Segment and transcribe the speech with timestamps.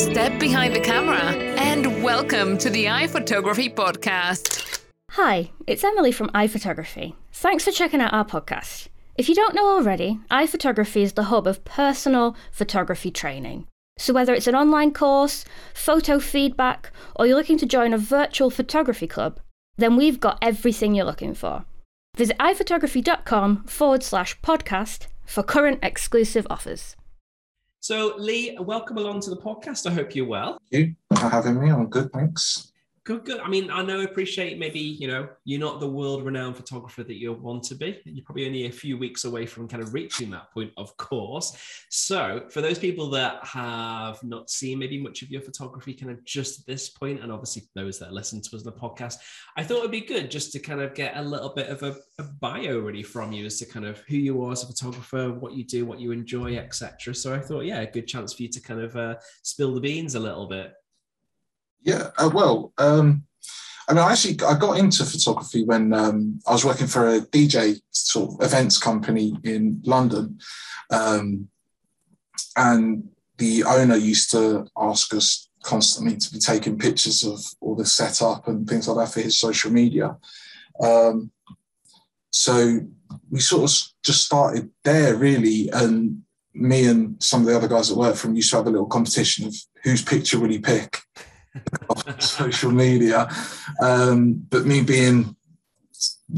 [0.00, 1.20] step behind the camera
[1.60, 4.80] and welcome to the iPhotography Podcast.
[5.10, 7.14] Hi, it's Emily from iPhotography.
[7.32, 8.88] Thanks for checking out our podcast.
[9.18, 13.66] If you don't know already, iPhotography is the hub of personal photography training.
[13.98, 15.44] So, whether it's an online course,
[15.74, 19.38] photo feedback, or you're looking to join a virtual photography club,
[19.76, 21.66] then we've got everything you're looking for.
[22.16, 26.96] Visit iphotography.com forward slash podcast for current exclusive offers.
[27.82, 29.90] So, Lee, welcome along to the podcast.
[29.90, 30.60] I hope you're well.
[30.70, 31.70] Thank you for having me.
[31.70, 32.69] I'm good, thanks.
[33.06, 33.40] Good, good.
[33.40, 37.02] I mean, I know, I appreciate maybe, you know, you're not the world renowned photographer
[37.02, 37.98] that you want to be.
[38.04, 41.56] You're probably only a few weeks away from kind of reaching that point, of course.
[41.88, 46.22] So, for those people that have not seen maybe much of your photography kind of
[46.26, 49.16] just at this point, and obviously those that listen to us on the podcast,
[49.56, 51.96] I thought it'd be good just to kind of get a little bit of a,
[52.18, 55.32] a bio really from you as to kind of who you are as a photographer,
[55.32, 57.14] what you do, what you enjoy, etc.
[57.14, 59.80] So, I thought, yeah, a good chance for you to kind of uh, spill the
[59.80, 60.74] beans a little bit.
[61.82, 63.24] Yeah, uh, well, um,
[63.88, 67.20] I mean, I actually I got into photography when um, I was working for a
[67.20, 70.38] DJ sort of events company in London,
[70.90, 71.48] um,
[72.56, 77.84] and the owner used to ask us constantly to be taking pictures of all the
[77.84, 80.16] setup and things like that for his social media.
[80.80, 81.30] Um,
[82.30, 82.80] so
[83.30, 86.22] we sort of just started there really, and
[86.54, 88.86] me and some of the other guys that work from used to have a little
[88.86, 91.00] competition of whose picture will he pick
[92.18, 93.28] social media.
[93.80, 95.36] Um, but me being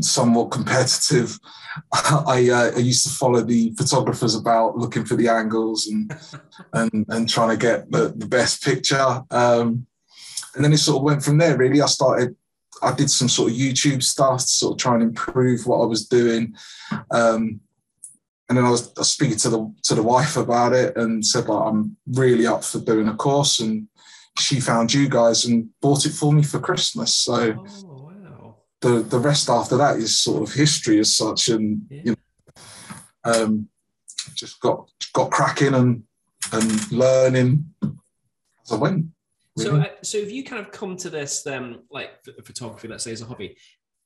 [0.00, 1.38] somewhat competitive,
[1.92, 6.14] I, uh, I, used to follow the photographers about looking for the angles and
[6.72, 9.22] and, and trying to get the, the best picture.
[9.30, 9.86] Um,
[10.55, 11.56] and then it sort of went from there.
[11.56, 12.36] Really, I started.
[12.83, 15.86] I did some sort of YouTube stuff to sort of try and improve what I
[15.86, 16.55] was doing.
[17.12, 17.60] Um,
[18.48, 21.24] and then I was, I was, speaking to the to the wife about it and
[21.24, 23.88] said like I'm really up for doing a course and
[24.38, 27.14] she found you guys and bought it for me for Christmas.
[27.14, 28.56] So oh, wow.
[28.80, 32.02] the the rest after that is sort of history as such, and yeah.
[32.05, 32.62] you know,
[33.24, 33.68] um,
[34.34, 36.02] just got got cracking and
[36.52, 39.07] and learning as I went.
[39.57, 39.70] Really.
[39.70, 42.11] So, uh, so if you kind of come to this, then like
[42.45, 43.57] photography, let's say as a hobby,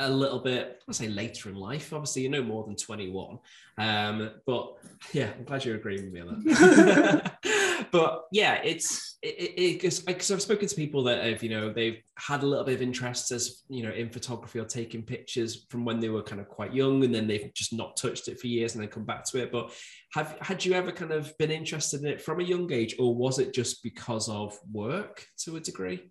[0.00, 1.92] a little bit, I say later in life.
[1.92, 3.38] Obviously, you're no more than 21.
[3.78, 4.76] Um, but
[5.12, 7.38] yeah, I'm glad you're agreeing with me on that.
[7.90, 12.00] but yeah, it's it because it, I've spoken to people that have you know they've
[12.18, 15.84] had a little bit of interest as you know in photography or taking pictures from
[15.84, 18.46] when they were kind of quite young, and then they've just not touched it for
[18.46, 19.52] years and then come back to it.
[19.52, 19.72] But
[20.12, 23.14] have had you ever kind of been interested in it from a young age, or
[23.14, 26.10] was it just because of work to a degree?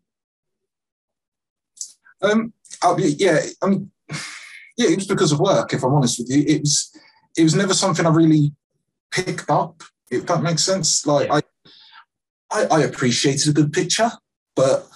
[2.22, 3.92] Um, I'll be, yeah, I mean,
[4.78, 5.74] yeah, it was because of work.
[5.74, 6.92] If I'm honest with you, it was
[7.38, 8.54] it was never something I really
[9.12, 9.84] picked up.
[10.12, 11.36] If that makes sense, like yeah.
[11.36, 11.42] I,
[12.56, 14.10] I, I appreciated a good picture,
[14.56, 14.88] but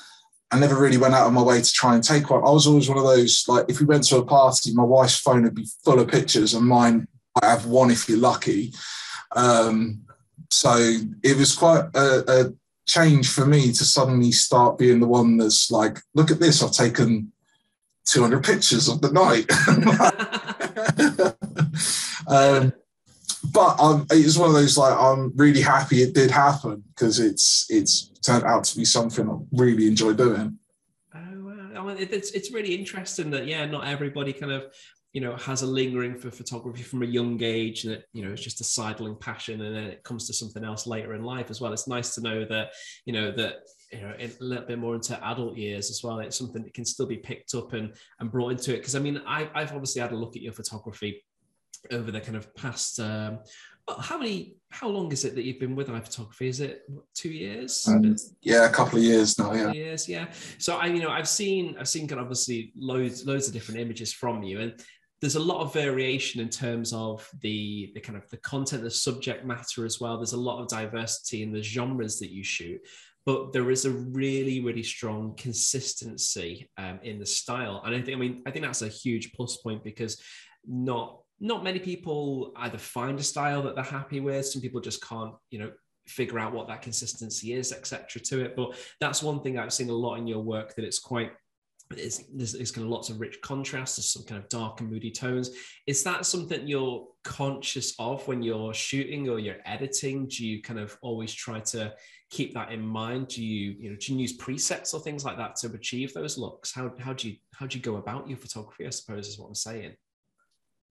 [0.51, 2.43] I never really went out of my way to try and take one.
[2.43, 5.19] I was always one of those like if we went to a party, my wife's
[5.19, 7.07] phone would be full of pictures, and mine
[7.41, 8.73] I have one if you're lucky.
[9.35, 10.01] Um,
[10.49, 12.53] so it was quite a, a
[12.87, 16.71] change for me to suddenly start being the one that's like, look at this, I've
[16.71, 17.31] taken
[18.05, 19.45] 200 pictures of the night.
[22.27, 22.73] um,
[23.51, 27.65] but um, it's one of those like I'm really happy it did happen because it's
[27.69, 30.57] it's turned out to be something I really enjoy doing.
[31.13, 31.19] Oh,
[31.75, 31.87] wow.
[31.97, 34.65] it's it's really interesting that yeah, not everybody kind of
[35.13, 38.31] you know has a lingering for photography from a young age and it, you know
[38.31, 41.49] it's just a sidling passion and then it comes to something else later in life
[41.49, 42.69] as well it's nice to know that
[43.05, 43.61] you know that
[43.91, 46.85] you know a little bit more into adult years as well it's something that can
[46.85, 50.01] still be picked up and and brought into it because i mean I, i've obviously
[50.01, 51.23] had a look at your photography
[51.91, 53.39] over the kind of past um,
[53.99, 56.47] how many how long is it that you've been with iPhotography?
[56.47, 56.83] Is it
[57.15, 57.87] two years?
[57.87, 59.53] Um, yeah, a couple of years now.
[59.53, 60.07] Yeah, years.
[60.07, 60.27] Yeah.
[60.59, 63.79] So I, you know, I've seen I've seen kind of obviously loads loads of different
[63.79, 64.73] images from you, and
[65.21, 68.91] there's a lot of variation in terms of the the kind of the content, the
[68.91, 70.17] subject matter as well.
[70.17, 72.79] There's a lot of diversity in the genres that you shoot,
[73.25, 78.15] but there is a really really strong consistency um, in the style, and I think
[78.15, 80.21] I mean I think that's a huge plus point because
[80.67, 84.45] not not many people either find a style that they're happy with.
[84.45, 85.71] Some people just can't, you know,
[86.07, 88.21] figure out what that consistency is, etc.
[88.21, 90.99] To it, but that's one thing I've seen a lot in your work that it's
[90.99, 91.31] quite
[91.95, 93.97] it's, there's, there's, kind of lots of rich contrast.
[93.97, 95.51] There's some kind of dark and moody tones.
[95.87, 100.27] Is that something you're conscious of when you're shooting or you're editing?
[100.27, 101.93] Do you kind of always try to
[102.29, 103.29] keep that in mind?
[103.29, 106.37] Do you, you know, do you use presets or things like that to achieve those
[106.37, 106.71] looks?
[106.71, 108.85] How, how do you how do you go about your photography?
[108.85, 109.95] I suppose is what I'm saying.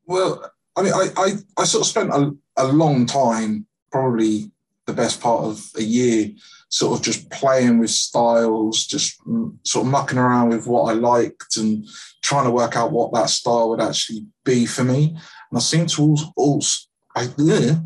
[0.09, 4.51] Well, I mean, I I, I sort of spent a, a long time, probably
[4.87, 6.31] the best part of a year,
[6.71, 9.21] sort of just playing with styles, just
[9.65, 11.87] sort of mucking around with what I liked and
[12.23, 15.17] trying to work out what that style would actually be for me.
[15.51, 17.77] And I seem to also, also I, yeah,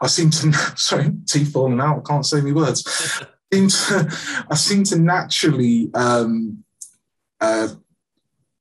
[0.00, 2.84] I seem to, sorry, teeth falling out, I can't say any words.
[3.20, 6.62] I seem to, I seem to naturally um,
[7.40, 7.68] uh,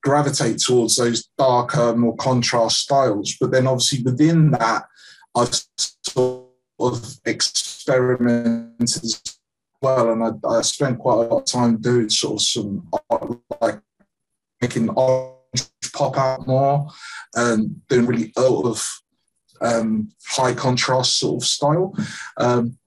[0.01, 3.35] gravitate towards those darker, more contrast styles.
[3.39, 4.85] But then obviously within that,
[5.35, 5.61] I've
[6.03, 6.45] sort
[6.79, 9.21] of experimented as
[9.81, 10.11] well.
[10.11, 13.81] And I, I spent quite a lot of time doing sort of some art, like
[14.61, 15.37] making orange
[15.93, 16.87] pop out more
[17.35, 18.87] and doing really out of
[19.61, 21.95] um, high contrast sort of style.
[22.37, 22.77] Um,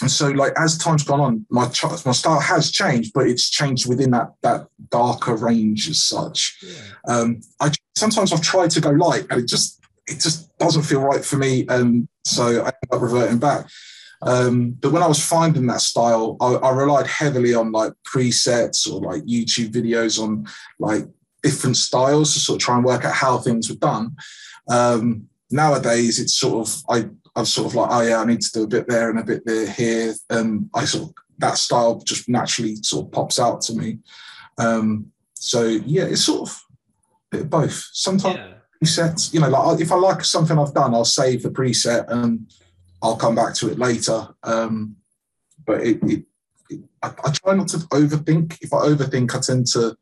[0.00, 1.66] and so, like as time's gone on, my
[2.04, 6.58] my style has changed, but it's changed within that that darker range as such.
[6.62, 7.14] Yeah.
[7.14, 11.00] Um, I sometimes I've tried to go light, and it just it just doesn't feel
[11.00, 13.66] right for me, and so I end up reverting back.
[14.22, 18.90] Um, but when I was finding that style, I, I, relied heavily on like presets
[18.90, 20.46] or like YouTube videos on
[20.78, 21.04] like
[21.42, 24.16] different styles to sort of try and work out how things were done.
[24.70, 28.52] Um, nowadays, it's sort of I I'm sort of like, oh yeah, I need to
[28.52, 32.00] do a bit there and a bit there here, and I sort of that style
[32.00, 33.98] just naturally sort of pops out to me.
[34.58, 36.62] Um, so yeah, it's sort of
[37.32, 37.88] a bit of both.
[37.92, 38.54] Sometimes yeah.
[38.82, 42.50] presets, you know, like if I like something I've done, I'll save the preset and
[43.02, 44.28] I'll come back to it later.
[44.42, 44.96] Um,
[45.66, 46.24] but it, it,
[46.70, 48.58] it I, I try not to overthink.
[48.62, 49.96] If I overthink, I tend to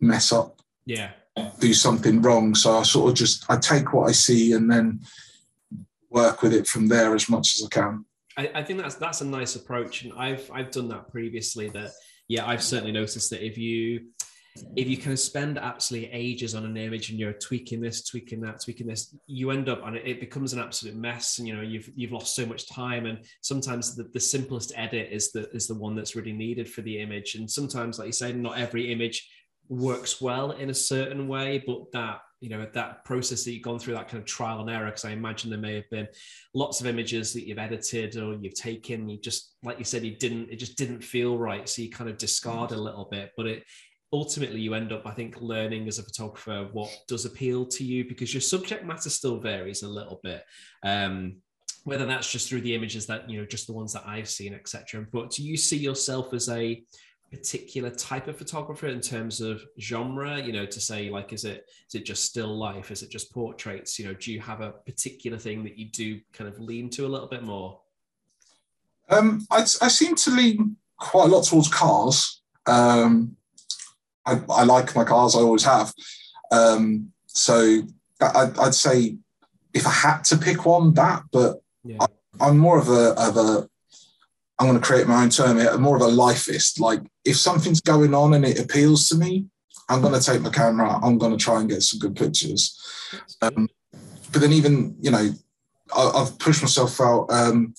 [0.00, 0.60] mess up.
[0.86, 1.10] Yeah.
[1.58, 2.54] Do something wrong.
[2.54, 5.00] So I sort of just I take what I see and then
[6.14, 8.04] work with it from there as much as I can.
[8.36, 11.68] I, I think that's that's a nice approach, and I've I've done that previously.
[11.68, 11.90] That
[12.28, 14.06] yeah, I've certainly noticed that if you
[14.76, 18.40] if you kind of spend absolutely ages on an image and you're tweaking this, tweaking
[18.42, 21.38] that, tweaking this, you end up and it becomes an absolute mess.
[21.38, 23.06] And you know, you've you've lost so much time.
[23.06, 26.82] And sometimes the, the simplest edit is the is the one that's really needed for
[26.82, 27.34] the image.
[27.34, 29.28] And sometimes, like you say, not every image
[29.68, 33.78] works well in a certain way, but that you know that process that you've gone
[33.78, 36.06] through that kind of trial and error because i imagine there may have been
[36.52, 40.14] lots of images that you've edited or you've taken you just like you said you
[40.14, 43.32] didn't it just didn't feel right so you kind of discard a little bit.
[43.34, 43.64] But it
[44.12, 48.04] ultimately you end up i think learning as a photographer what does appeal to you
[48.04, 50.44] because your subject matter still varies a little bit.
[50.84, 51.36] Um,
[51.84, 54.54] whether that's just through the images that you know just the ones that i've seen
[54.54, 56.82] etc but do you see yourself as a
[57.34, 61.64] particular type of photographer in terms of genre you know to say like is it
[61.88, 64.70] is it just still life is it just portraits you know do you have a
[64.70, 67.80] particular thing that you do kind of lean to a little bit more
[69.10, 73.36] um i, I seem to lean quite a lot towards cars um
[74.24, 75.92] i, I like my cars i always have
[76.52, 77.82] um so
[78.20, 79.16] I, i'd say
[79.72, 81.96] if i had to pick one that but yeah.
[82.00, 82.06] I,
[82.48, 83.68] i'm more of a of a
[84.56, 86.78] I'm going to create my own term here, more of a lifeist.
[86.78, 89.46] Like if something's going on and it appeals to me,
[89.88, 90.98] I'm going to take my camera.
[91.02, 92.78] I'm going to try and get some good pictures.
[93.42, 93.68] Um,
[94.32, 95.30] but then even you know,
[95.94, 97.74] I, have pushed myself out, um,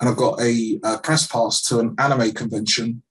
[0.00, 3.02] and I've got a, a, press pass to an anime convention.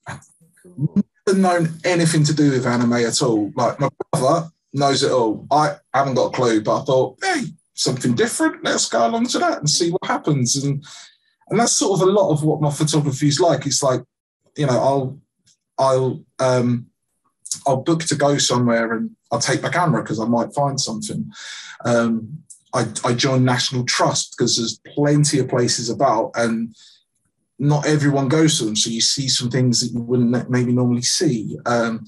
[0.65, 3.51] Never known anything to do with anime at all.
[3.55, 5.47] Like my brother knows it all.
[5.49, 7.43] I haven't got a clue, but I thought, hey,
[7.73, 8.63] something different.
[8.63, 10.55] Let's go along to that and see what happens.
[10.57, 10.83] And
[11.49, 13.65] and that's sort of a lot of what my photography is like.
[13.65, 14.01] It's like,
[14.57, 15.19] you know, I'll
[15.77, 16.87] I'll um,
[17.67, 21.31] I'll book to go somewhere and I'll take my camera because I might find something.
[21.85, 26.75] Um, I, I joined National Trust because there's plenty of places about and
[27.59, 28.75] not everyone goes to them.
[28.75, 31.57] So you see some things that you wouldn't maybe normally see.
[31.65, 32.05] Um,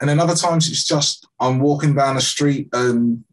[0.00, 3.24] and then other times it's just I'm walking down the street and,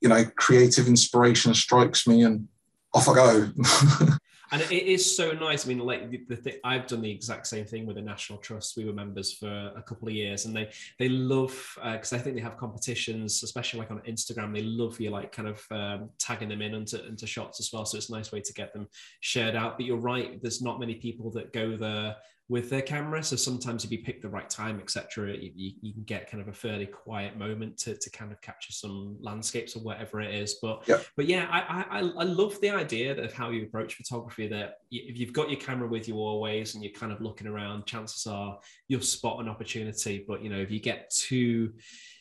[0.00, 2.48] you know, creative inspiration strikes me and
[2.92, 3.50] off I go.
[4.52, 5.64] and it is so nice.
[5.64, 8.38] I mean, like the, the thing, I've done the exact same thing with the National
[8.38, 8.76] Trust.
[8.76, 12.18] We were members for a couple of years, and they they love because uh, I
[12.18, 14.54] think they have competitions, especially like on Instagram.
[14.54, 17.84] They love you like kind of um, tagging them in into, into shots as well.
[17.84, 18.88] So it's a nice way to get them
[19.20, 19.76] shared out.
[19.76, 22.16] But you're right, there's not many people that go there
[22.48, 23.22] with their camera.
[23.22, 26.48] So sometimes if you pick the right time, etc., you, you, can get kind of
[26.48, 30.58] a fairly quiet moment to, to kind of capture some landscapes or whatever it is.
[30.62, 31.04] But yep.
[31.16, 34.46] but yeah, I, I I love the idea of how you approach photography.
[34.46, 37.86] That if you've got your camera with you always and you're kind of looking around,
[37.86, 40.24] chances are you'll spot an opportunity.
[40.26, 41.72] But you know, if you get too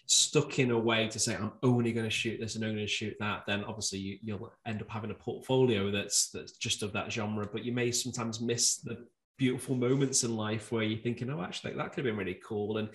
[0.07, 2.87] stuck in a way to say I'm only going to shoot this and only going
[2.87, 6.83] to shoot that, then obviously you, will end up having a portfolio that's that's just
[6.83, 7.47] of that genre.
[7.51, 9.05] But you may sometimes miss the
[9.37, 12.77] beautiful moments in life where you're thinking, oh, actually, that could have been really cool.
[12.77, 12.89] And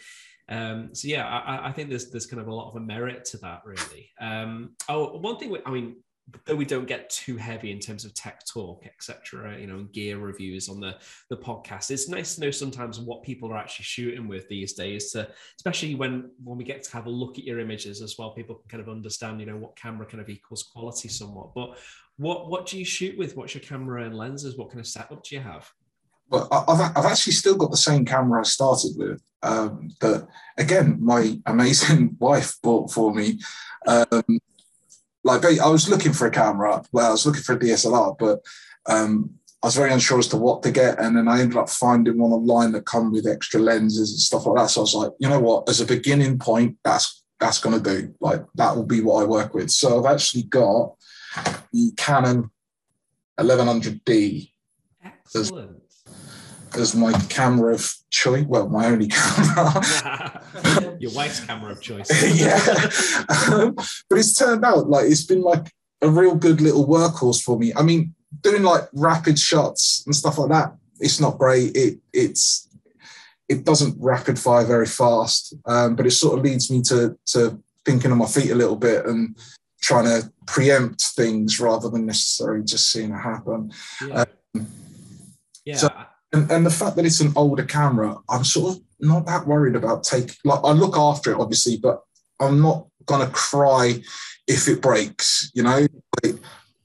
[0.49, 3.25] um, so, yeah, I, I, think there's there's kind of a lot of a merit
[3.27, 4.11] to that, really.
[4.21, 5.97] Um, oh, one thing, I mean,
[6.45, 9.93] though we don't get too heavy in terms of tech talk, etc., you know, and
[9.93, 10.97] gear reviews on the
[11.29, 15.13] the podcast, it's nice to know sometimes what people are actually shooting with these days.
[15.13, 18.35] To, especially when when we get to have a look at your images as well,
[18.35, 21.55] people can kind of understand, you know, what camera kind of equals quality somewhat.
[21.55, 21.79] But
[22.17, 23.37] what what do you shoot with?
[23.37, 24.57] What's your camera and lenses?
[24.57, 25.71] What kind of setup do you have?
[26.31, 29.21] Well, I've, I've actually still got the same camera I started with.
[29.43, 33.41] Um, that again, my amazing wife bought for me.
[33.87, 34.39] Um,
[35.25, 36.83] like I was looking for a camera.
[36.93, 38.41] Well, I was looking for a DSLR, but
[38.87, 39.31] um,
[39.63, 42.19] I was very unsure as to what to get, and then I ended up finding
[42.19, 44.71] one online that come with extra lenses and stuff like that.
[44.71, 45.69] So I was like, you know what?
[45.69, 48.15] As a beginning point, that's that's going to do.
[48.21, 49.71] Like that will be what I work with.
[49.71, 50.95] So I've actually got
[51.73, 52.51] the Canon
[53.39, 54.53] 1100D.
[55.03, 55.80] Excellent
[56.77, 58.45] as my camera of choice.
[58.47, 60.43] Well, my only camera.
[61.01, 62.09] Your wife's camera of choice.
[62.41, 62.59] yeah.
[63.53, 65.73] Um, but it's turned out like it's been like
[66.03, 67.73] a real good little workhorse for me.
[67.75, 71.77] I mean, doing like rapid shots and stuff like that, it's not great.
[71.77, 72.69] It it's
[73.49, 77.63] it doesn't rapid fire very fast, um, but it sort of leads me to to
[77.85, 79.37] thinking on my feet a little bit and
[79.83, 83.73] trying to preempt things rather than necessarily just seeing it happen.
[84.07, 84.25] Yeah.
[84.55, 84.67] Um,
[85.65, 85.77] yeah.
[85.77, 85.89] So,
[86.33, 89.77] and, and the fact that it's an older camera, I'm sort of not that worried
[89.77, 90.37] about taking.
[90.45, 92.03] Like I look after it, obviously, but
[92.39, 94.03] I'm not gonna cry
[94.47, 95.51] if it breaks.
[95.55, 95.87] You know,
[96.23, 96.37] like,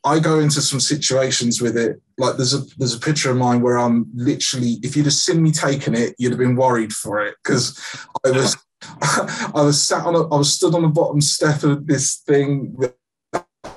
[0.03, 2.01] I go into some situations with it.
[2.17, 5.43] Like there's a there's a picture of mine where I'm literally, if you'd have seen
[5.43, 7.79] me taking it, you'd have been worried for it because
[8.25, 8.57] I was
[9.01, 12.77] I was sat on a I was stood on the bottom step of this thing,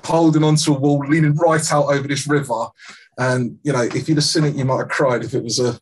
[0.05, 2.67] holding onto a wall, leaning right out over this river,
[3.19, 5.59] and you know, if you'd have seen it, you might have cried if it was
[5.59, 5.79] a,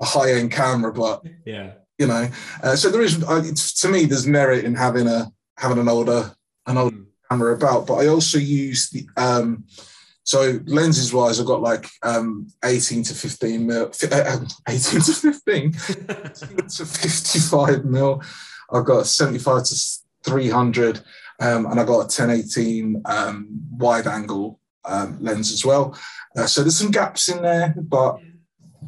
[0.00, 0.92] a high end camera.
[0.92, 2.28] But yeah, you know,
[2.62, 6.34] uh, so there is uh, to me, there's merit in having a having an older
[6.66, 7.06] an older mm.
[7.30, 7.86] camera about.
[7.86, 9.64] But I also use the um,
[10.26, 15.12] so lenses wise, I've got like um, 18 to 15 mil, uh, um, 18 to
[15.12, 18.20] 15 to 55 mil.
[18.72, 19.76] I've got 75 to
[20.24, 21.00] 300,
[21.38, 25.96] um, and I've got a 1018 um, wide angle um, lens as well.
[26.36, 28.18] Uh, so there's some gaps in there, but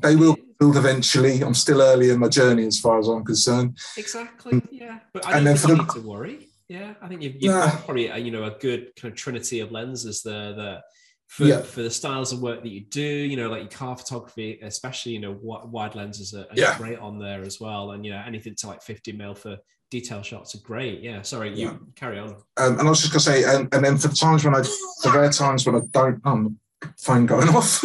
[0.01, 1.41] they will build eventually.
[1.43, 3.79] I'm still early in my journey as far as I'm concerned.
[3.97, 4.63] Exactly.
[4.71, 6.49] Yeah, but I don't and think you need to worry.
[6.69, 7.67] Yeah, I think you've, you've nah.
[7.67, 10.83] got probably a, you know a good kind of trinity of lenses there that
[11.29, 11.61] for, yeah.
[11.61, 15.13] for the styles of work that you do, you know, like your car photography, especially,
[15.13, 16.77] you know, wide lenses are, are yeah.
[16.79, 17.93] great on there as well.
[17.93, 19.59] And, you know, anything to like 50 mil for
[19.91, 21.03] detail shots are great.
[21.03, 21.21] Yeah.
[21.23, 21.77] Sorry, you yeah.
[21.97, 22.31] carry on.
[22.57, 24.55] Um, and I was just going to say, and, and then for the times when
[24.55, 26.59] I, the rare times when I don't, um,
[26.97, 27.81] phone going off.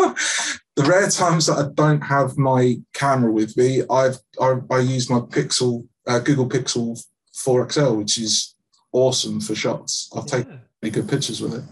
[0.76, 5.10] the rare times that I don't have my camera with me, I've I, I use
[5.10, 8.56] my Pixel uh, Google Pixel 4 XL, which is
[8.92, 10.10] awesome for shots.
[10.16, 10.38] I've yeah.
[10.38, 11.64] taken many good pictures with it.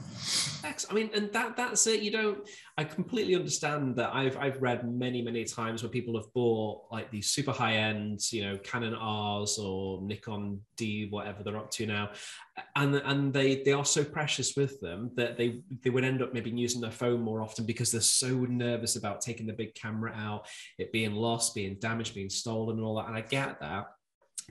[0.90, 2.02] I mean, and that that's it.
[2.02, 2.50] You don't.
[2.78, 4.14] I completely understand that.
[4.14, 8.20] I've I've read many many times where people have bought like these super high end,
[8.32, 12.12] you know, Canon R's or Nikon D, whatever they're up to now,
[12.76, 16.34] and and they they are so precious with them that they they would end up
[16.34, 20.14] maybe using their phone more often because they're so nervous about taking the big camera
[20.16, 20.48] out,
[20.78, 23.08] it being lost, being damaged, being stolen, and all that.
[23.08, 23.88] And I get that,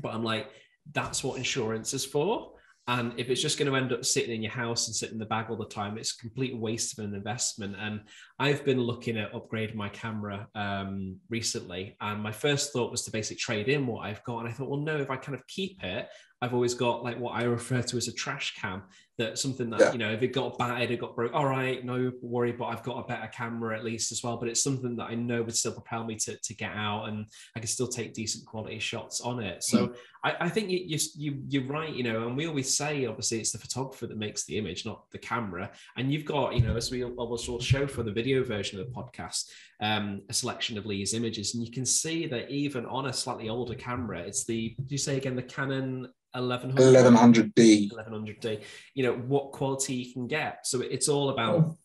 [0.02, 0.50] but I'm like,
[0.92, 2.52] that's what insurance is for
[2.88, 5.20] and if it's just going to end up sitting in your house and sitting in
[5.20, 7.76] the bag all the time, it's a complete waste of an investment.
[7.78, 8.00] And
[8.38, 11.96] I've been looking at upgrading my camera um, recently.
[12.00, 14.40] And my first thought was to basically trade in what I've got.
[14.40, 16.08] And I thought, well, no, if I kind of keep it,
[16.42, 18.82] I've always got like what I refer to as a trash cam.
[19.20, 19.92] That something that yeah.
[19.92, 21.34] you know, if it got battered, it got broke.
[21.34, 24.38] All right, no worry, but I've got a better camera at least as well.
[24.38, 27.26] But it's something that I know would still propel me to, to get out, and
[27.54, 29.62] I can still take decent quality shots on it.
[29.62, 29.96] So mm.
[30.24, 31.92] I, I, think you, you you you're right.
[31.92, 35.10] You know, and we always say obviously it's the photographer that makes the image, not
[35.10, 35.70] the camera.
[35.98, 38.86] And you've got you know, as we always will show for the video version of
[38.86, 39.50] the podcast,
[39.80, 43.50] um, a selection of Lee's images, and you can see that even on a slightly
[43.50, 44.74] older camera, it's the.
[44.78, 48.62] Do you say again the Canon 1100 d 1100D.
[48.94, 50.66] You know what quality you can get.
[50.66, 51.76] So it's all about oh.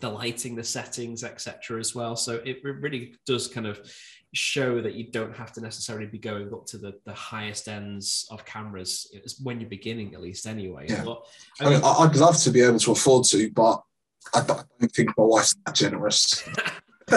[0.00, 1.78] the lighting, the settings, etc.
[1.80, 2.16] as well.
[2.16, 3.80] So it really does kind of
[4.34, 8.26] show that you don't have to necessarily be going up to the, the highest ends
[8.30, 9.06] of cameras
[9.42, 11.04] when you're beginning at least anyway yeah.
[11.04, 11.24] But,
[11.60, 13.80] I mean, I would love to be able to afford to but
[14.34, 16.42] I don't think my wife's that generous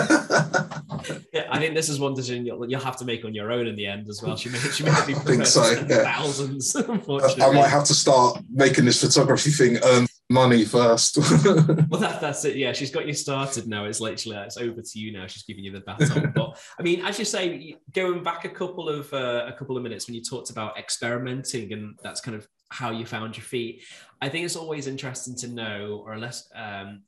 [1.33, 3.67] yeah, I think this is one decision you'll, you'll, have to make on your own
[3.67, 4.35] in the end as well.
[4.35, 6.03] She may, she may be think so, yeah.
[6.03, 6.75] thousands.
[6.75, 11.17] Unfortunately, I might have to start making this photography thing earn money first.
[11.17, 12.57] well, that, that's it.
[12.57, 13.85] Yeah, she's got you started now.
[13.85, 15.27] It's literally it's over to you now.
[15.27, 16.33] She's giving you the baton.
[16.35, 19.83] but I mean, as you say, going back a couple of uh, a couple of
[19.83, 23.83] minutes when you talked about experimenting, and that's kind of how you found your feet.
[24.21, 27.03] I think it's always interesting to know, or less, um,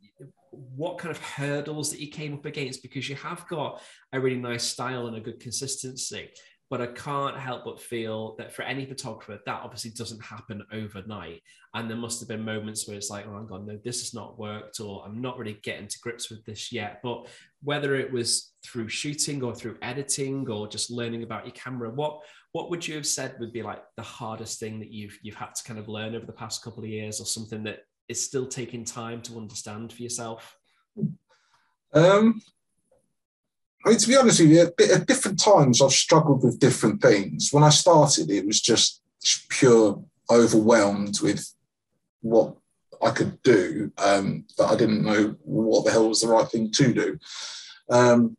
[0.51, 3.81] what kind of hurdles that you came up against because you have got
[4.13, 6.29] a really nice style and a good consistency.
[6.69, 11.41] But I can't help but feel that for any photographer, that obviously doesn't happen overnight.
[11.73, 14.13] And there must have been moments where it's like, oh, hang on, no, this has
[14.13, 16.99] not worked, or I'm not really getting to grips with this yet.
[17.01, 17.27] But
[17.63, 22.21] whether it was through shooting or through editing or just learning about your camera, what
[22.51, 25.55] what would you have said would be like the hardest thing that you've you've had
[25.55, 28.47] to kind of learn over the past couple of years, or something that is still
[28.47, 30.57] taking time to understand for yourself?
[31.93, 32.41] Um,
[33.85, 37.49] I mean, to be honest with you, at different times I've struggled with different things.
[37.51, 39.01] When I started, it was just
[39.49, 41.53] pure overwhelmed with
[42.21, 42.55] what
[43.01, 46.71] I could do, um, but I didn't know what the hell was the right thing
[46.71, 47.19] to do.
[47.89, 48.35] Um,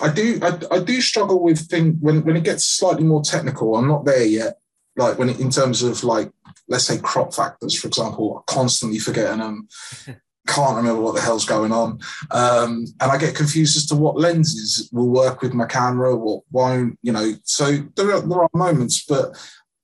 [0.00, 3.76] I do, I, I, do struggle with things when when it gets slightly more technical.
[3.76, 4.58] I'm not there yet.
[4.96, 6.30] Like when in terms of like,
[6.68, 9.68] let's say crop factors, for example, I constantly forgetting them.
[10.46, 11.98] can't remember what the hell's going on.
[12.30, 16.44] Um, and I get confused as to what lenses will work with my camera, what
[16.52, 17.32] won't, you know.
[17.42, 19.36] So there are, there are moments, but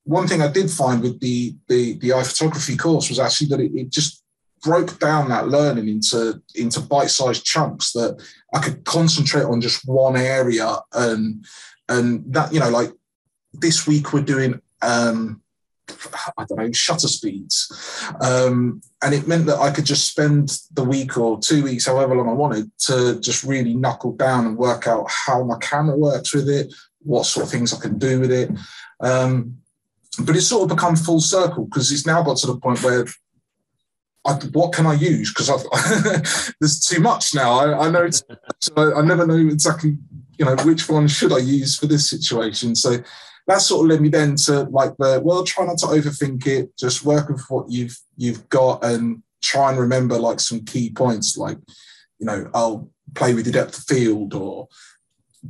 [0.04, 3.73] one thing I did find with the the, the iPhotography course was actually that it,
[3.75, 4.23] it just
[4.62, 8.23] broke down that learning into into bite-sized chunks that
[8.54, 11.45] I could concentrate on just one area and
[11.88, 12.92] and that you know like
[13.52, 15.42] this week we're doing um
[16.38, 17.70] I don't know, shutter speeds.
[18.20, 22.14] Um, and it meant that I could just spend the week or two weeks, however
[22.14, 26.34] long I wanted, to just really knuckle down and work out how my camera works
[26.34, 28.50] with it, what sort of things I can do with it.
[29.00, 29.58] Um,
[30.20, 33.06] but it's sort of become full circle because it's now got to the point where
[34.24, 35.32] I, what can I use?
[35.32, 37.52] Because there's too much now.
[37.52, 39.96] I, I know so I, I never know exactly,
[40.38, 42.76] you know, which one should I use for this situation.
[42.76, 42.98] So
[43.46, 46.76] that sort of led me then to like the well, try not to overthink it.
[46.78, 51.37] Just work with what you've you've got and try and remember like some key points,
[51.37, 51.58] like
[52.18, 54.68] you know, I'll play with the depth of field or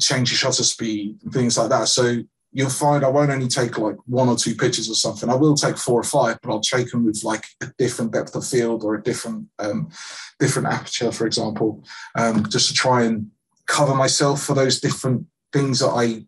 [0.01, 1.89] change your shutter speed and things like that.
[1.89, 2.23] So
[2.53, 5.29] you'll find I won't only take like one or two pictures or something.
[5.29, 8.35] I will take four or five, but I'll take them with like a different depth
[8.35, 9.91] of field or a different um,
[10.39, 11.85] different aperture, for example,
[12.17, 13.31] um, just to try and
[13.67, 16.25] cover myself for those different things that I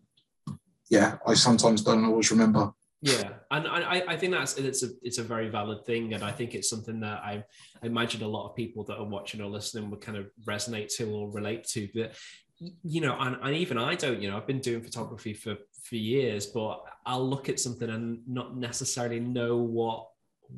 [0.89, 2.71] yeah, I sometimes don't always remember.
[3.01, 6.31] Yeah, and I, I think that's it's a it's a very valid thing, and I
[6.31, 7.43] think it's something that I,
[7.83, 10.95] I imagine a lot of people that are watching or listening would kind of resonate
[10.97, 11.87] to or relate to.
[11.93, 12.13] But
[12.57, 14.21] you know, and, and even I don't.
[14.21, 18.21] You know, I've been doing photography for for years, but I'll look at something and
[18.27, 20.07] not necessarily know what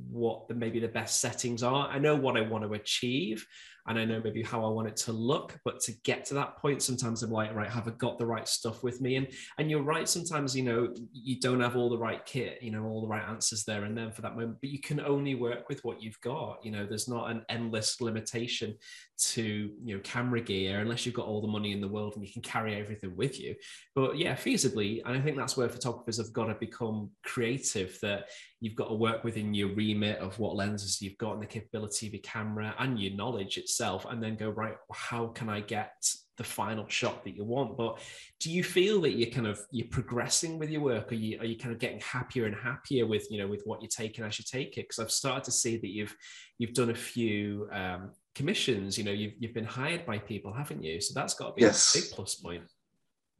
[0.10, 1.90] what the maybe the best settings are.
[1.90, 3.46] I know what I want to achieve,
[3.88, 5.58] and I know maybe how I want it to look.
[5.64, 8.48] But to get to that point, sometimes I'm like, right, have I got the right
[8.48, 9.16] stuff with me?
[9.16, 10.08] And and you're right.
[10.08, 13.28] Sometimes you know you don't have all the right kit, you know, all the right
[13.28, 14.58] answers there and then for that moment.
[14.62, 16.60] But you can only work with what you've got.
[16.64, 18.76] You know, there's not an endless limitation
[19.20, 22.24] to you know camera gear unless you've got all the money in the world and
[22.26, 23.56] you can carry everything with you.
[23.96, 27.98] But yeah, feasibly, and I think that's where photographers have got to become creative.
[28.02, 31.48] That you've got to work within your remit of what lenses you've got and the
[31.48, 35.60] capability of your camera and your knowledge itself and then go right how can i
[35.60, 35.94] get
[36.38, 37.76] the final shot that you want?
[37.76, 38.00] But
[38.40, 41.12] do you feel that you're kind of you're progressing with your work?
[41.12, 43.82] Are you are you kind of getting happier and happier with you know with what
[43.82, 44.88] you're taking as you take it?
[44.88, 46.16] Because i've started to see that you've
[46.60, 50.84] you've done a few um, commissions you know you've, you've been hired by people haven't
[50.84, 51.02] you?
[51.02, 51.96] So that's got to be yes.
[51.96, 52.64] a big plus point.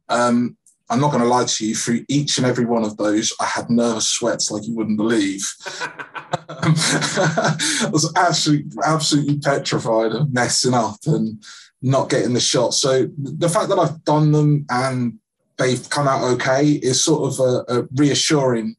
[0.08, 0.56] Um,
[0.90, 3.44] I'm not going to lie to you, through each and every one of those, I
[3.44, 5.46] had nervous sweats like you wouldn't believe.
[6.48, 11.42] I was absolutely, absolutely petrified of messing up and
[11.82, 12.72] not getting the shot.
[12.74, 15.18] So the fact that I've done them and
[15.58, 18.76] they've come out okay is sort of a, a reassuring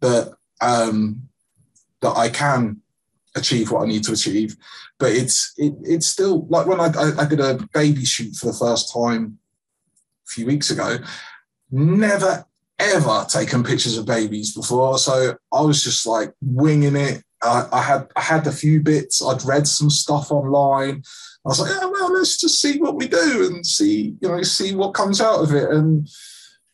[0.00, 1.28] that um,
[2.00, 2.80] that I can
[3.36, 4.56] achieve what I need to achieve.
[4.98, 8.46] But it's it, it's still like when I, I, I did a baby shoot for
[8.46, 9.38] the first time
[10.28, 10.98] few weeks ago,
[11.70, 12.44] never
[12.78, 14.98] ever taken pictures of babies before.
[14.98, 17.22] So I was just like winging it.
[17.42, 19.22] I, I, had I had a few bits.
[19.22, 21.02] I'd read some stuff online.
[21.44, 24.42] I was like, yeah, well, let's just see what we do and see, you know,
[24.42, 25.70] see what comes out of it.
[25.70, 26.08] And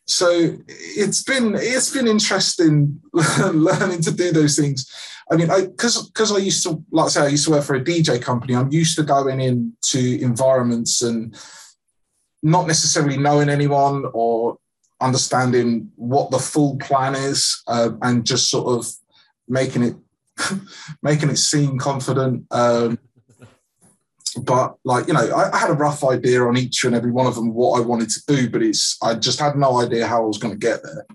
[0.07, 3.01] so it's been it's been interesting
[3.53, 4.91] learning to do those things.
[5.31, 7.65] I mean, I because because I used to, like I say, I used to work
[7.65, 8.55] for a DJ company.
[8.55, 11.35] I'm used to going into environments and
[12.45, 14.59] not necessarily knowing anyone or
[15.01, 18.87] understanding what the full plan is uh, and just sort of
[19.49, 19.97] making it
[21.03, 22.99] making it seem confident um,
[24.43, 27.27] but like you know I, I, had a rough idea on each and every one
[27.27, 30.23] of them what i wanted to do but it's i just had no idea how
[30.23, 31.07] i was going to get there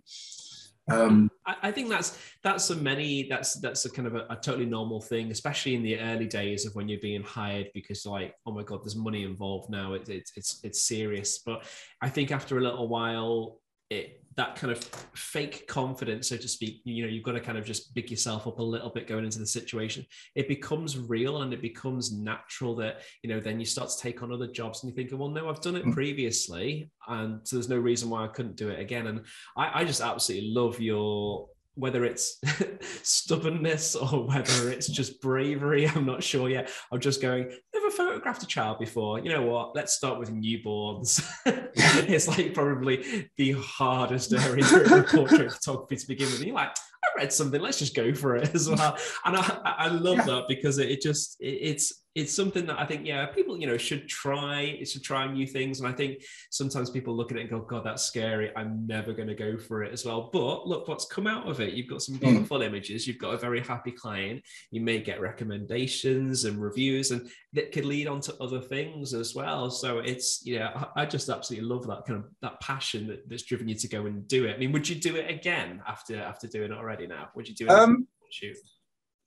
[0.91, 4.36] Um, I, I think that's that's a many that's that's a kind of a, a,
[4.36, 8.36] totally normal thing, especially in the early days of when you're being hired because like
[8.45, 9.93] oh my god, there's money involved now.
[9.93, 11.39] It's it's it's, it's serious.
[11.39, 11.63] But
[12.02, 14.84] I think after a little while, it that kind of
[15.15, 18.48] fake confidence, so to speak, you know, you've got to kind of just big yourself
[18.48, 20.06] up a little bit going into the situation.
[20.36, 24.24] It becomes real and it becomes natural that, you know, then you start to take
[24.24, 25.94] on other jobs and you think, well, no, I've done it mm.
[25.94, 26.89] previously.
[27.08, 29.08] And so there's no reason why I couldn't do it again.
[29.08, 29.26] And
[29.58, 31.48] I, I just absolutely love your
[31.80, 32.42] whether it's
[33.04, 36.70] stubbornness or whether it's just bravery, I'm not sure yet.
[36.92, 37.52] I'm just going,
[37.89, 39.19] never photographed a child before.
[39.19, 39.75] You know what?
[39.75, 41.23] Let's start with newborns.
[41.45, 46.38] it's like probably the hardest area of portrait photography to begin with.
[46.38, 48.97] And you're like, I read something, let's just go for it as well.
[49.25, 50.25] And I, I love yeah.
[50.25, 53.78] that because it, just, it, it's, it's something that I think, yeah, people, you know,
[53.78, 55.80] should try, should try new things.
[55.80, 58.52] And I think sometimes people look at it and go, God, that's scary.
[58.56, 60.30] I'm never going to go for it as well.
[60.34, 61.74] But look what's come out of it.
[61.74, 62.26] You've got some hmm.
[62.26, 62.65] beautiful mm.
[62.65, 63.08] images.
[63.08, 64.43] You've got a very happy client.
[64.72, 69.36] You may get recommendations and reviews, and that could lead on to other things as
[69.36, 69.69] well.
[69.69, 73.30] So it's, you know, I, I just absolutely love that kind of that passion that,
[73.30, 74.56] that's driven you to go and do it.
[74.56, 77.30] I mean, would you do it again after after doing it already now?
[77.36, 77.72] Would you do it?
[77.72, 78.58] Um, shoot?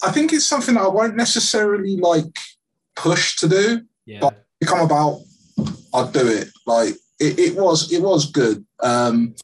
[0.03, 2.37] I think it's something that I won't necessarily like
[2.97, 3.83] push to do.
[4.07, 4.21] Yeah.
[4.21, 5.21] But come about,
[5.95, 6.49] I'd do it.
[6.67, 8.65] Like it, it was, it was good.
[8.83, 9.35] Um,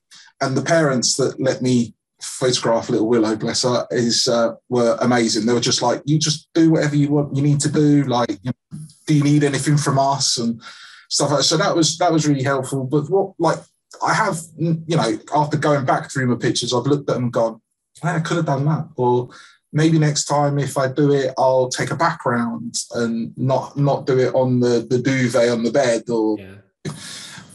[0.40, 5.46] and the parents that let me photograph little Willow, bless her, is uh, were amazing.
[5.46, 8.04] They were just like, you just do whatever you want, you need to do.
[8.04, 10.60] Like, you know, do you need anything from us and
[11.08, 11.44] stuff like that.
[11.44, 12.84] So that was that was really helpful.
[12.84, 13.58] But what like
[14.02, 17.32] I have, you know, after going back through my pictures, I've looked at them and
[17.32, 17.60] gone,
[18.02, 19.30] I could have done that, or
[19.72, 24.18] maybe next time if I do it, I'll take a background and not not do
[24.18, 26.92] it on the, the duvet on the bed or yeah.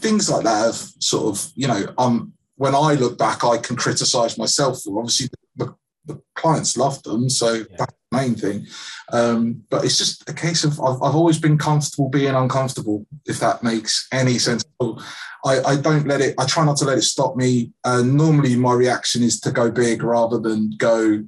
[0.00, 0.66] things like that.
[0.66, 4.98] Have sort of, you know, um, when I look back, I can criticize myself for.
[4.98, 5.74] Obviously, the,
[6.06, 7.64] the clients love them, so yeah.
[7.78, 8.66] that's the main thing.
[9.12, 13.40] Um, but it's just a case of I've, I've always been comfortable being uncomfortable, if
[13.40, 14.64] that makes any sense.
[15.44, 16.34] I, I don't let it.
[16.38, 17.72] I try not to let it stop me.
[17.82, 21.24] Uh, normally, my reaction is to go big rather than go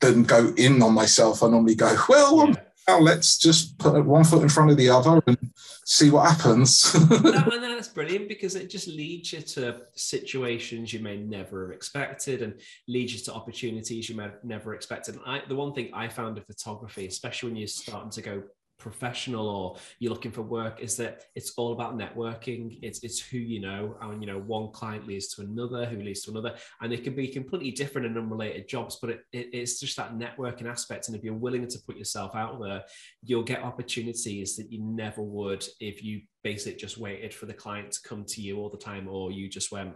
[0.00, 1.42] than go in on myself.
[1.42, 2.54] I normally go, well, yeah.
[2.88, 5.38] now let's just put one foot in front of the other and
[5.84, 6.94] see what happens.
[7.10, 11.74] no, and that's brilliant because it just leads you to situations you may never have
[11.74, 12.54] expected and
[12.88, 15.16] leads you to opportunities you may have never expected.
[15.16, 18.42] And I, the one thing I found in photography, especially when you're starting to go
[18.80, 22.78] professional or you're looking for work is that it's all about networking.
[22.82, 26.22] It's it's who you know and you know one client leads to another who leads
[26.22, 29.78] to another and it can be completely different and unrelated jobs but it, it, it's
[29.78, 32.82] just that networking aspect and if you're willing to put yourself out there
[33.22, 37.92] you'll get opportunities that you never would if you basically just waited for the client
[37.92, 39.92] to come to you all the time or you just went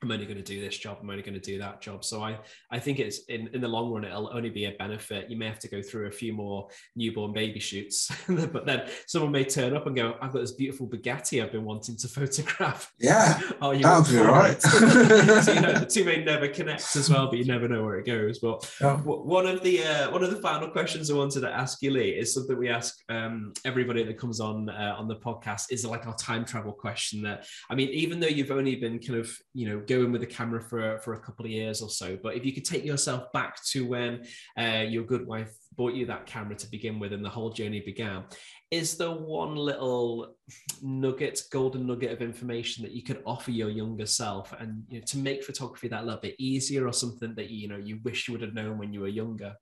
[0.00, 0.98] I'm only going to do this job.
[1.00, 2.04] I'm only going to do that job.
[2.04, 2.38] So I,
[2.70, 5.28] I think it's in, in the long run, it'll only be a benefit.
[5.28, 9.32] You may have to go through a few more newborn baby shoots, but then someone
[9.32, 12.92] may turn up and go, I've got this beautiful Bugatti I've been wanting to photograph.
[13.00, 13.40] Yeah.
[13.60, 14.62] oh, you that'll be all right.
[14.62, 17.98] so, you know, the two may never connect as well, but you never know where
[17.98, 18.38] it goes.
[18.38, 18.96] But yeah.
[18.98, 22.10] one of the, uh, one of the final questions I wanted to ask you, Lee,
[22.10, 26.06] is something we ask um, everybody that comes on, uh, on the podcast is like
[26.06, 29.68] our time travel question that, I mean, even though you've only been kind of, you
[29.68, 32.16] know, going with the camera for, for a couple of years or so.
[32.22, 34.24] But if you could take yourself back to when
[34.56, 37.80] uh, your good wife bought you that camera to begin with and the whole journey
[37.80, 38.24] began,
[38.70, 40.36] is there one little
[40.82, 45.04] nugget, golden nugget of information that you could offer your younger self and you know,
[45.06, 48.32] to make photography that little bit easier or something that you know you wish you
[48.32, 49.54] would have known when you were younger?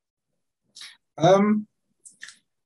[1.19, 1.67] Um,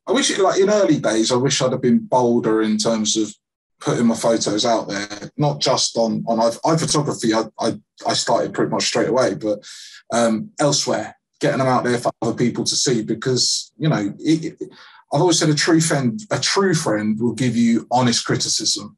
[0.07, 3.17] I wish, it, like in early days, I wish I'd have been bolder in terms
[3.17, 3.33] of
[3.81, 7.33] putting my photos out there, not just on on iPhotography.
[7.35, 9.65] I, I, I started pretty much straight away, but
[10.13, 14.45] um, elsewhere, getting them out there for other people to see because you know it,
[14.61, 14.69] it,
[15.13, 18.97] I've always said a true friend a true friend will give you honest criticism,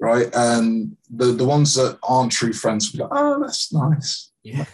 [0.00, 0.28] right?
[0.34, 4.30] And the the ones that aren't true friends will be like, oh, that's nice.
[4.42, 4.64] Yeah.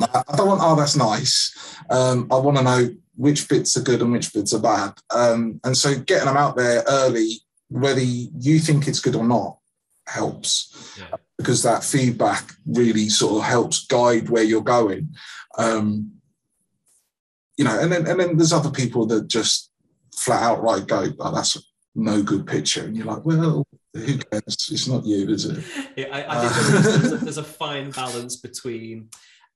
[0.00, 1.76] I don't want, oh, that's nice.
[1.88, 4.94] Um, I want to know which bits are good and which bits are bad.
[5.10, 7.40] Um, and so getting them out there early
[7.72, 9.58] whether you think it's good or not
[10.06, 11.16] helps yeah.
[11.38, 15.14] because that feedback really sort of helps guide where you're going.
[15.58, 16.12] Um,
[17.56, 19.70] you know, and then and then there's other people that just
[20.16, 21.56] flat out right go, oh, that's
[21.94, 24.68] no good picture, and you're like, well, who cares?
[24.70, 25.64] It's not you, is it?
[25.96, 29.08] Yeah, I, I think uh, there's, a, there's a fine balance between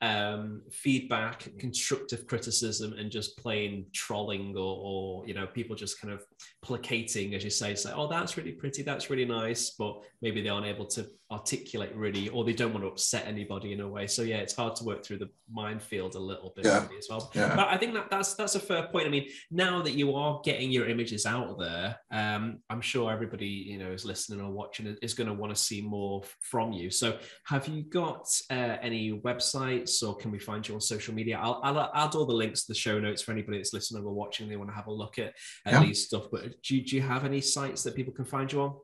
[0.03, 6.13] um, feedback, constructive criticism, and just plain trolling or, or, you know people just kind
[6.13, 6.23] of
[6.63, 10.49] placating, as you say, say, "Oh, that's really pretty, that's really nice," but maybe they
[10.51, 14.07] aren't able to articulate really, or they don't want to upset anybody in a way.
[14.07, 16.85] So yeah, it's hard to work through the minefield a little bit Yeah.
[16.85, 17.31] really as well.
[17.35, 17.57] Yeah.
[17.57, 19.07] But I think that that's that's a fair point.
[19.07, 23.49] I mean, now that you are getting your images out there, um, I'm sure everybody
[23.49, 26.91] you know is listening or watching is going to want to see more from you.
[26.91, 31.39] So have you got uh, any websites, or can we find you on social media?
[31.43, 34.13] I'll, I'll add all the links to the show notes for anybody that's listening or
[34.15, 34.49] watching.
[34.49, 35.35] They want to have a look at
[35.65, 35.83] at Yeah.
[35.83, 36.27] these stuff.
[36.31, 38.75] But do, do you have any sites that people can find you on?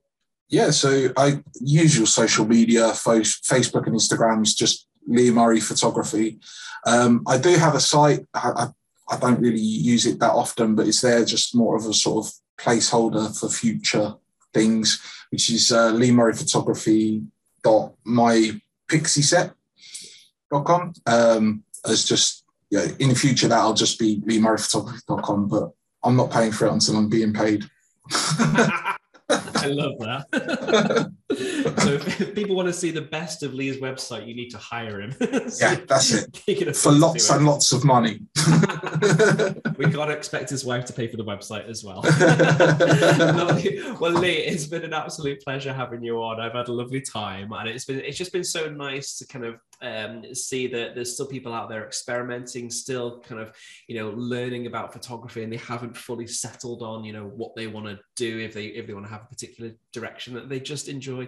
[0.53, 6.41] Yeah, so I usual social media, Facebook and Instagrams, just Lee Murray Photography.
[6.87, 8.27] Um, I do have a site.
[8.35, 8.67] I, I,
[9.15, 12.27] I don't really use it that often, but it's there just more of a sort
[12.27, 14.13] of placeholder for future
[14.53, 17.23] things, which is uh, Lee Murray Photography
[17.65, 20.93] dot mypixieset.com.
[21.07, 25.71] Um, it's just yeah, in the future that'll just be Lee Murray Photography.com, but
[26.05, 27.65] I'm not paying for it until I'm being paid.
[29.33, 31.13] I love that.
[31.37, 35.01] so if people want to see the best of Lee's website, you need to hire
[35.01, 35.13] him.
[35.13, 35.27] So
[35.61, 36.77] Yeah, that's it.
[36.77, 38.21] for lots and lots of money.
[39.79, 42.03] we gotta expect his wife to pay for the website as well.
[42.03, 43.81] Lovely.
[44.01, 46.41] well, Lee, it's been an absolute pleasure having you on.
[46.41, 49.45] I've had a lovely time, and it's been it's just been so nice to kind
[49.45, 53.53] of um, see that there's still people out there experimenting, still kind of
[53.89, 57.67] you know learning about photography, and they haven't fully settled on you know what they
[57.67, 60.61] want to do if they if they want to have a particular direction that they
[60.61, 61.22] just enjoy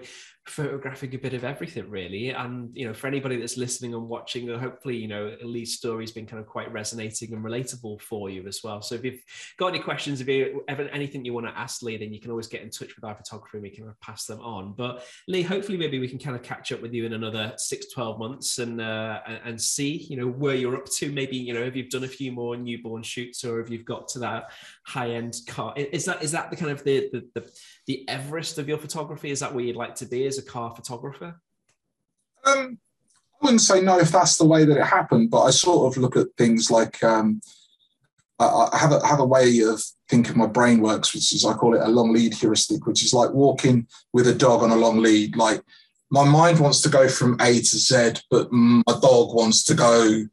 [0.46, 2.28] photographing a bit of everything really.
[2.30, 6.12] And you know for anybody that's listening and watching uh, hopefully you know lee's story's
[6.12, 8.82] been kind of quite resonating and relatable for you as well.
[8.82, 9.20] So if you've
[9.58, 12.30] got any questions if you ever anything you want to ask lee then you can
[12.30, 14.74] always get in touch with iPhotography and we can pass them on.
[14.76, 17.86] But lee hopefully maybe we can kind of catch up with you in another six
[17.92, 21.10] 12 months and uh and, and see you know where you're up to.
[21.10, 24.08] Maybe you know if you've done a few more newborn shoots or if you've got
[24.08, 24.50] to that
[24.86, 27.50] high end car is that is that the kind of the the, the
[27.86, 29.30] the Everest of your photography?
[29.30, 31.40] Is that where you'd like to be as a car photographer?
[32.44, 32.78] Um,
[33.40, 36.00] I wouldn't say no if that's the way that it happened, but I sort of
[36.00, 37.40] look at things like um,
[38.38, 41.54] I, I have a have a way of thinking my brain works, which is I
[41.54, 44.76] call it a long lead heuristic, which is like walking with a dog on a
[44.76, 45.36] long lead.
[45.36, 45.62] Like
[46.10, 50.24] my mind wants to go from A to Z, but my dog wants to go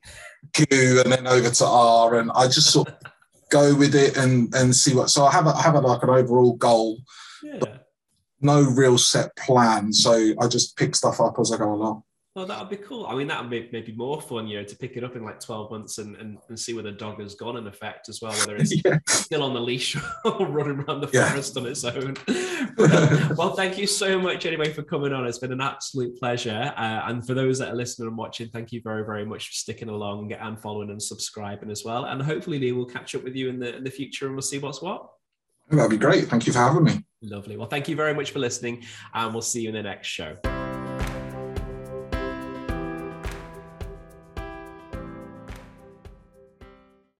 [0.53, 2.95] Q and then over to R, and I just sort of
[3.49, 5.09] go with it and and see what.
[5.09, 6.99] So I have a, I have a, like an overall goal,
[7.43, 7.59] Yeah.
[8.39, 9.93] no real set plan.
[9.93, 12.03] So I just pick stuff up as I go along.
[12.33, 13.05] Well, that would be cool.
[13.07, 15.25] I mean, that would be maybe more fun, you know, to pick it up in
[15.25, 18.21] like 12 months and, and, and see where the dog has gone in effect as
[18.21, 18.99] well, whether it's yeah.
[19.09, 21.27] still on the leash or running around the Yeah.
[21.29, 22.15] forest on its own.
[22.77, 25.25] But, um, well, thank you so much anyway for coming on.
[25.27, 26.71] It's been an absolute pleasure.
[26.77, 29.53] Uh, and for those that are listening and watching, thank you very, very much for
[29.53, 32.05] sticking along and following and subscribing as well.
[32.05, 34.41] And hopefully, Lee, we'll catch up with you in the, in the future and we'll
[34.41, 35.05] see what's what.
[35.69, 36.27] That'd be great.
[36.29, 37.03] Thank you for having me.
[37.21, 37.55] Lovely.
[37.57, 40.37] Well, thank you very much for listening, and we'll see you in the next show.